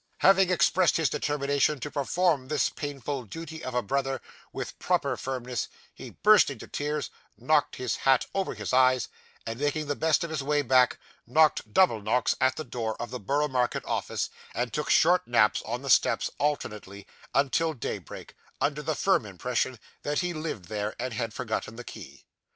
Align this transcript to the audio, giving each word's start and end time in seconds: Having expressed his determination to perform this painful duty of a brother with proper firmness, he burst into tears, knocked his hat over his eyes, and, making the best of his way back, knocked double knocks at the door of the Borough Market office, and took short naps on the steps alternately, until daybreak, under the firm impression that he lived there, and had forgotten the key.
Having 0.21 0.49
expressed 0.49 0.97
his 0.97 1.11
determination 1.11 1.79
to 1.79 1.91
perform 1.91 2.47
this 2.47 2.69
painful 2.71 3.21
duty 3.25 3.63
of 3.63 3.75
a 3.75 3.83
brother 3.83 4.19
with 4.51 4.79
proper 4.79 5.15
firmness, 5.15 5.67
he 5.93 6.09
burst 6.09 6.49
into 6.49 6.65
tears, 6.67 7.11
knocked 7.37 7.75
his 7.75 7.97
hat 7.97 8.25
over 8.33 8.55
his 8.55 8.73
eyes, 8.73 9.09
and, 9.45 9.59
making 9.59 9.85
the 9.85 9.95
best 9.95 10.23
of 10.23 10.31
his 10.31 10.41
way 10.41 10.63
back, 10.63 10.97
knocked 11.27 11.71
double 11.71 12.01
knocks 12.01 12.35
at 12.41 12.55
the 12.55 12.63
door 12.63 12.99
of 12.99 13.11
the 13.11 13.19
Borough 13.19 13.47
Market 13.47 13.85
office, 13.85 14.31
and 14.55 14.73
took 14.73 14.89
short 14.89 15.27
naps 15.27 15.61
on 15.67 15.83
the 15.83 15.87
steps 15.91 16.31
alternately, 16.39 17.05
until 17.35 17.75
daybreak, 17.75 18.33
under 18.59 18.81
the 18.81 18.95
firm 18.95 19.23
impression 19.23 19.77
that 20.01 20.21
he 20.21 20.33
lived 20.33 20.65
there, 20.65 20.95
and 20.99 21.13
had 21.13 21.31
forgotten 21.31 21.75
the 21.75 21.83
key. 21.83 22.25